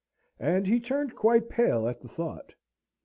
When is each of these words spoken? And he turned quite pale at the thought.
And 0.39 0.65
he 0.65 0.79
turned 0.79 1.15
quite 1.15 1.47
pale 1.47 1.87
at 1.87 2.01
the 2.01 2.07
thought. 2.07 2.55